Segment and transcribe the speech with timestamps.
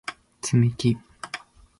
[0.41, 0.97] つみき